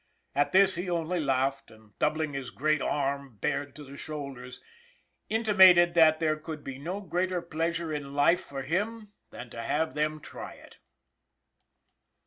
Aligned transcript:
At 0.33 0.51
this 0.51 0.73
he 0.77 0.89
only 0.89 1.19
laughed 1.19 1.69
and, 1.69 1.91
doubling 1.99 2.33
his 2.33 2.49
great 2.49 2.81
arm 2.81 3.37
bared 3.39 3.75
to 3.75 3.83
the 3.83 3.97
shoulders, 3.97 4.59
intimated 5.29 5.93
that 5.93 6.19
there 6.19 6.37
could 6.37 6.63
be 6.63 6.79
no 6.79 7.01
greater 7.01 7.39
pleasure 7.39 7.93
in 7.93 8.15
life 8.15 8.41
for 8.41 8.63
him 8.63 9.13
than 9.29 9.51
to 9.51 9.61
have 9.61 9.93
them 9.93 10.19
try 10.19 10.53
it. 10.55 10.79